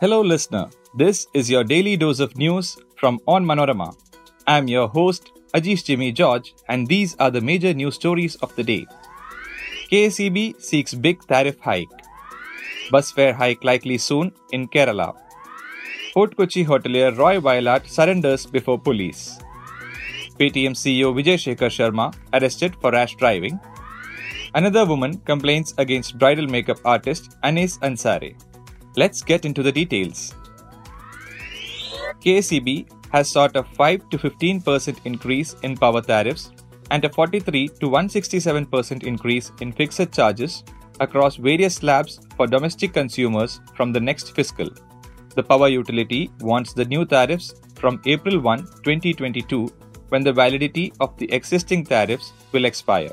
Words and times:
Hello, 0.00 0.22
listener. 0.22 0.70
This 0.94 1.26
is 1.34 1.50
your 1.50 1.62
daily 1.62 1.94
dose 1.94 2.20
of 2.20 2.34
news 2.34 2.78
from 2.96 3.18
Onmanorama. 3.28 3.94
I'm 4.46 4.66
your 4.66 4.88
host, 4.88 5.30
Ajish 5.54 5.84
Jimmy 5.84 6.10
George, 6.10 6.54
and 6.70 6.86
these 6.86 7.14
are 7.16 7.30
the 7.30 7.42
major 7.42 7.74
news 7.74 7.96
stories 7.96 8.36
of 8.36 8.56
the 8.56 8.62
day. 8.62 8.86
KSEB 9.92 10.58
seeks 10.58 10.94
big 10.94 11.20
tariff 11.26 11.60
hike. 11.60 12.00
Bus 12.90 13.10
fare 13.10 13.34
hike 13.34 13.62
likely 13.62 13.98
soon 13.98 14.32
in 14.52 14.66
Kerala. 14.68 15.14
Fort 16.14 16.34
Kochi 16.34 16.64
hotelier 16.64 17.14
Roy 17.18 17.36
Vayalat 17.38 17.86
surrenders 17.86 18.46
before 18.46 18.78
police. 18.78 19.38
Paytm 20.38 20.82
CEO 20.82 21.12
Vijay 21.12 21.40
Shekhar 21.46 21.74
Sharma 21.78 22.14
arrested 22.32 22.74
for 22.80 22.90
rash 22.92 23.16
driving. 23.16 23.60
Another 24.54 24.86
woman 24.86 25.18
complains 25.26 25.74
against 25.76 26.18
bridal 26.18 26.46
makeup 26.46 26.78
artist 26.86 27.36
Anis 27.42 27.76
Ansari. 27.80 28.34
Let's 28.96 29.22
get 29.22 29.44
into 29.44 29.62
the 29.62 29.72
details. 29.72 30.34
KSEB 32.20 32.90
has 33.12 33.30
sought 33.30 33.56
a 33.56 33.62
5 33.62 34.10
to 34.10 34.18
15% 34.18 34.98
increase 35.04 35.54
in 35.62 35.76
power 35.76 36.00
tariffs 36.00 36.50
and 36.90 37.04
a 37.04 37.08
43 37.08 37.68
to 37.68 37.86
167% 37.88 39.04
increase 39.04 39.52
in 39.60 39.72
fixed 39.72 40.12
charges 40.12 40.64
across 40.98 41.36
various 41.36 41.76
slabs 41.76 42.20
for 42.36 42.46
domestic 42.46 42.92
consumers 42.92 43.60
from 43.74 43.92
the 43.92 44.00
next 44.00 44.34
fiscal. 44.34 44.68
The 45.34 45.42
power 45.42 45.68
utility 45.68 46.30
wants 46.40 46.72
the 46.72 46.84
new 46.84 47.06
tariffs 47.06 47.54
from 47.76 48.02
April 48.04 48.40
1, 48.40 48.58
2022, 48.84 49.72
when 50.08 50.24
the 50.24 50.32
validity 50.32 50.92
of 51.00 51.16
the 51.16 51.32
existing 51.32 51.84
tariffs 51.84 52.32
will 52.52 52.64
expire. 52.64 53.12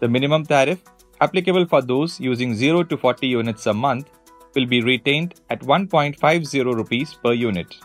The 0.00 0.08
minimum 0.08 0.44
tariff, 0.44 0.82
applicable 1.20 1.66
for 1.66 1.82
those 1.82 2.18
using 2.18 2.54
0 2.54 2.84
to 2.84 2.96
40 2.96 3.26
units 3.26 3.66
a 3.66 3.74
month, 3.74 4.08
will 4.54 4.66
be 4.66 4.80
retained 4.82 5.34
at 5.50 5.60
1.50 5.60 6.64
rupees 6.64 7.14
per 7.14 7.32
unit. 7.32 7.76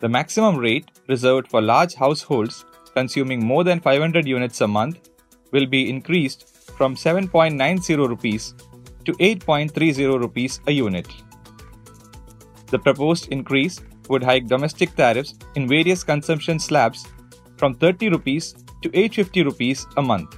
The 0.00 0.08
maximum 0.08 0.56
rate 0.56 0.90
reserved 1.08 1.48
for 1.48 1.60
large 1.60 1.94
households 1.94 2.64
consuming 2.94 3.44
more 3.44 3.64
than 3.64 3.80
500 3.80 4.26
units 4.26 4.60
a 4.60 4.68
month 4.68 5.10
will 5.52 5.66
be 5.66 5.88
increased 5.90 6.48
from 6.76 6.94
7.90 6.94 8.08
rupees 8.08 8.54
to 9.04 9.12
8.30 9.12 10.20
rupees 10.20 10.60
a 10.66 10.72
unit. 10.72 11.06
The 12.68 12.78
proposed 12.78 13.28
increase 13.28 13.80
would 14.08 14.22
hike 14.22 14.46
domestic 14.46 14.94
tariffs 14.96 15.34
in 15.54 15.68
various 15.68 16.02
consumption 16.04 16.58
slabs 16.58 17.06
from 17.56 17.74
30 17.74 18.10
rupees 18.10 18.54
to 18.82 18.88
850 18.88 19.42
rupees 19.44 19.86
a 19.96 20.02
month. 20.02 20.36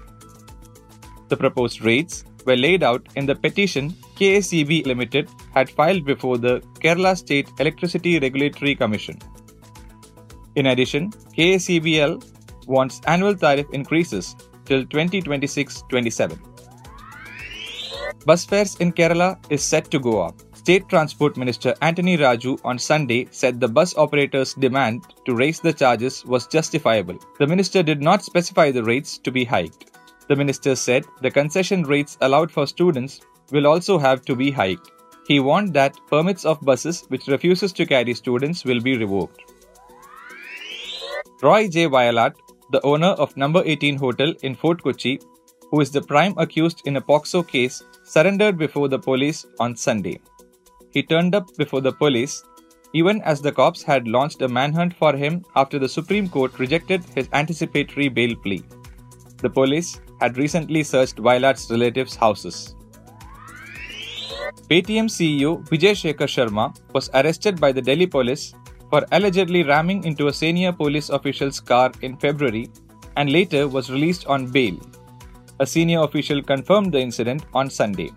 The 1.29 1.37
proposed 1.37 1.83
rates 1.83 2.25
were 2.45 2.57
laid 2.57 2.83
out 2.83 3.07
in 3.17 3.27
the 3.27 3.35
petition 3.35 3.95
KSEB 4.17 4.87
Limited 4.87 5.29
had 5.55 5.71
filed 5.71 6.05
before 6.05 6.39
the 6.39 6.61
Kerala 6.81 7.17
State 7.17 7.49
Electricity 7.59 8.19
Regulatory 8.19 8.75
Commission. 8.75 9.19
In 10.55 10.67
addition, 10.67 11.11
KSEBL 11.37 12.23
wants 12.67 13.01
annual 13.07 13.35
tariff 13.35 13.67
increases 13.73 14.37
till 14.65 14.85
2026-27. 14.85 16.39
Bus 18.25 18.45
fares 18.45 18.77
in 18.77 18.93
Kerala 18.93 19.39
is 19.51 19.65
set 19.65 19.91
to 19.91 19.99
go 19.99 20.23
up. 20.23 20.41
State 20.55 20.89
Transport 20.89 21.37
Minister 21.37 21.75
Anthony 21.83 22.17
Raju 22.17 22.61
on 22.65 22.79
Sunday 22.79 23.27
said 23.33 23.59
the 23.59 23.67
bus 23.67 23.97
operators' 23.97 24.55
demand 24.55 25.03
to 25.25 25.35
raise 25.35 25.59
the 25.59 25.73
charges 25.73 26.25
was 26.25 26.47
justifiable. 26.47 27.19
The 27.41 27.49
minister 27.49 27.83
did 27.83 28.01
not 28.01 28.23
specify 28.23 28.71
the 28.71 28.85
rates 28.85 29.19
to 29.19 29.33
be 29.33 29.45
hiked. 29.45 29.92
The 30.33 30.37
minister 30.37 30.75
said 30.75 31.05
the 31.21 31.31
concession 31.31 31.83
rates 31.83 32.17
allowed 32.23 32.51
for 32.51 32.67
students 32.67 33.21
will 33.51 33.67
also 33.67 33.99
have 33.99 34.23
to 34.25 34.35
be 34.35 34.51
hiked. 34.51 34.91
He 35.27 35.41
warned 35.41 35.75
that 35.75 35.99
permits 36.09 36.47
of 36.47 36.63
buses 36.63 37.03
which 37.09 37.27
refuses 37.27 37.71
to 37.75 37.85
carry 37.85 38.15
students 38.15 38.65
will 38.65 38.81
be 38.81 38.97
revoked. 38.97 39.43
Roy 41.43 41.69
J. 41.69 41.87
Vayalat, 41.87 42.33
the 42.71 42.81
owner 42.81 43.11
of 43.25 43.37
number 43.37 43.63
18 43.67 43.99
hotel 43.99 44.33
in 44.43 44.55
Fort 44.55 44.83
Kochi, 44.83 45.21
who 45.71 45.81
is 45.83 45.91
the 45.91 46.01
prime 46.01 46.33
accused 46.39 46.81
in 46.87 46.97
a 46.97 47.03
POCSO 47.03 47.47
case, 47.47 47.83
surrendered 48.05 48.57
before 48.57 48.89
the 48.89 48.99
police 48.99 49.45
on 49.61 49.77
Sunday. 49.77 50.19
He 50.93 51.03
turned 51.03 51.35
up 51.35 51.55
before 51.59 51.83
the 51.83 51.93
police 51.93 52.43
even 52.95 53.21
as 53.21 53.43
the 53.43 53.53
cops 53.53 53.83
had 53.83 54.09
launched 54.09 54.41
a 54.41 54.49
manhunt 54.49 54.95
for 54.95 55.15
him 55.15 55.45
after 55.57 55.79
the 55.79 55.91
Supreme 55.91 56.31
Court 56.31 56.59
rejected 56.59 57.05
his 57.15 57.29
anticipatory 57.35 58.09
bail 58.09 58.35
plea. 58.35 58.63
The 59.43 59.51
police 59.51 60.01
had 60.23 60.39
recently 60.39 60.83
searched 60.93 61.17
Vayalat's 61.17 61.69
relatives' 61.71 62.15
houses. 62.15 62.77
Paytm 64.71 65.09
CEO 65.15 65.51
Vijay 65.69 65.95
Shekhar 66.01 66.29
Sharma 66.35 66.67
was 66.95 67.11
arrested 67.21 67.61
by 67.61 67.73
the 67.73 67.83
Delhi 67.83 68.07
police 68.07 68.55
for 68.91 69.05
allegedly 69.13 69.63
ramming 69.65 70.05
into 70.05 70.29
a 70.29 70.33
senior 70.33 70.73
police 70.73 71.09
official's 71.19 71.61
car 71.61 71.91
in 72.03 72.17
February 72.25 72.67
and 73.17 73.33
later 73.33 73.63
was 73.69 73.91
released 73.91 74.27
on 74.27 74.47
bail. 74.57 74.77
A 75.61 75.67
senior 75.67 76.03
official 76.03 76.43
confirmed 76.43 76.93
the 76.93 77.01
incident 77.01 77.47
on 77.55 77.71
Sunday. 77.71 78.11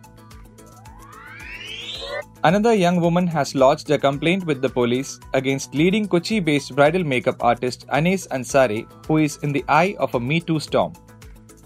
Another 2.43 2.73
young 2.73 2.99
woman 3.01 3.25
has 3.25 3.55
lodged 3.55 3.89
a 3.89 3.97
complaint 3.97 4.45
with 4.45 4.61
the 4.61 4.69
police 4.69 5.19
against 5.33 5.73
leading 5.73 6.07
Kochi 6.07 6.39
based 6.39 6.75
bridal 6.75 7.03
makeup 7.03 7.43
artist 7.51 7.85
Anis 7.91 8.27
Ansari, 8.27 8.81
who 9.07 9.17
is 9.17 9.37
in 9.37 9.51
the 9.51 9.65
eye 9.67 9.95
of 9.99 10.13
a 10.13 10.19
Me 10.19 10.39
Too 10.39 10.59
storm. 10.59 10.93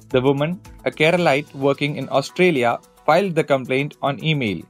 The 0.10 0.22
woman, 0.22 0.60
a 0.86 0.92
Keralite 0.92 1.54
working 1.54 1.98
in 1.98 2.10
Australia, 2.10 2.80
filed 3.06 3.36
the 3.36 3.44
complaint 3.44 3.98
on 4.02 4.24
email. 4.24 4.62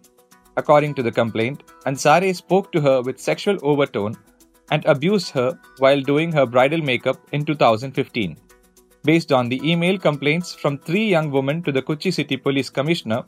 According 0.57 0.95
to 0.95 1.03
the 1.03 1.11
complaint, 1.11 1.63
Ansari 1.85 2.35
spoke 2.35 2.71
to 2.73 2.81
her 2.81 3.01
with 3.01 3.19
sexual 3.19 3.57
overtone 3.61 4.17
and 4.71 4.85
abused 4.85 5.31
her 5.31 5.57
while 5.77 6.01
doing 6.01 6.31
her 6.31 6.45
bridal 6.45 6.81
makeup 6.81 7.17
in 7.31 7.45
2015. 7.45 8.37
Based 9.03 9.31
on 9.31 9.47
the 9.47 9.61
email 9.63 9.97
complaints 9.97 10.53
from 10.53 10.77
three 10.77 11.07
young 11.07 11.31
women 11.31 11.63
to 11.63 11.71
the 11.71 11.81
Kochi 11.81 12.11
City 12.11 12.35
Police 12.35 12.69
Commissioner, 12.69 13.23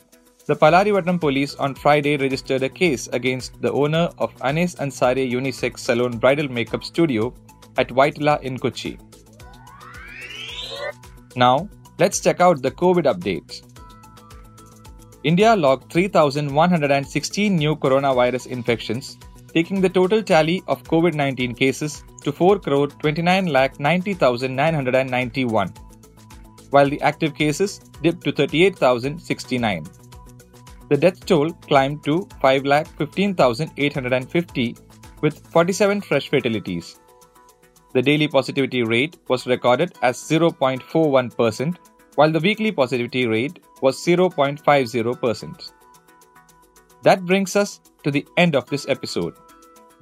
the 0.48 0.56
Palarivattam 0.56 1.22
police 1.22 1.56
on 1.56 1.76
Friday 1.76 2.18
registered 2.18 2.64
a 2.64 2.70
case 2.70 3.08
against 3.14 3.62
the 3.62 3.72
owner 3.72 4.10
of 4.18 4.34
Anis 4.42 4.76
Ansari 4.76 5.32
Unisex 5.32 5.80
Salon 5.80 6.18
Bridal 6.18 6.50
Makeup 6.50 6.84
Studio 6.84 7.34
at 7.78 7.88
Vyttila 7.88 8.42
in 8.42 8.58
Kochi. 8.58 8.98
Now, 11.36 11.70
let's 12.02 12.20
check 12.26 12.40
out 12.46 12.58
the 12.64 12.74
COVID 12.82 13.06
updates. 13.14 13.56
India 15.24 15.56
logged 15.56 15.94
3,116 15.94 17.56
new 17.56 17.76
coronavirus 17.76 18.48
infections, 18.48 19.20
taking 19.54 19.82
the 19.82 19.90
total 19.98 20.24
tally 20.24 20.64
of 20.68 20.82
COVID 20.84 21.14
19 21.14 21.54
cases 21.54 22.04
to 22.24 22.32
4 22.32 22.58
crore 22.60 22.88
29 22.88 23.46
lakh 23.58 23.80
90,991, 23.80 25.74
while 26.72 26.90
the 26.90 27.00
active 27.02 27.36
cases 27.36 27.80
dipped 28.02 28.24
to 28.24 28.32
38,069. 28.32 29.86
The 30.90 30.98
death 30.98 31.24
toll 31.26 31.52
climbed 31.70 32.04
to 32.06 32.28
5,15,850 32.44 34.80
with 35.22 35.40
47 35.52 36.02
fresh 36.02 36.30
fatalities. 36.30 37.00
The 37.94 38.02
daily 38.02 38.28
positivity 38.28 38.82
rate 38.84 39.18
was 39.28 39.46
recorded 39.46 39.94
as 40.02 40.18
0.41%, 40.18 41.76
while 42.16 42.32
the 42.32 42.40
weekly 42.40 42.72
positivity 42.72 43.26
rate 43.28 43.60
was 43.82 44.04
0.50%. 44.04 45.72
That 47.04 47.26
brings 47.26 47.56
us 47.56 47.80
to 48.04 48.12
the 48.12 48.28
end 48.38 48.56
of 48.56 48.70
this 48.70 48.88
episode. 48.88 49.36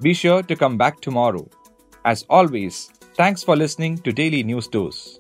Be 0.02 0.14
sure 0.14 0.42
to 0.44 0.56
come 0.56 0.78
back 0.78 1.02
tomorrow. 1.02 1.48
As 2.06 2.26
always, 2.30 2.92
thanks 3.16 3.44
for 3.44 3.56
listening 3.56 3.98
to 4.00 4.12
Daily 4.12 4.44
News 4.44 4.68
Dose. 4.68 5.19